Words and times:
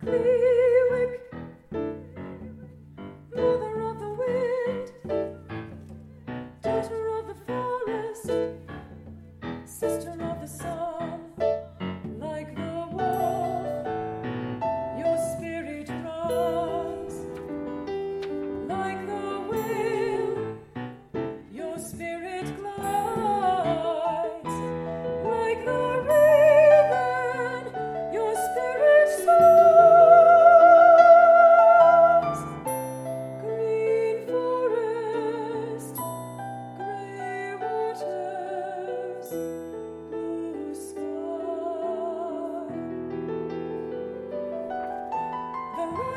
Please. 0.00 0.53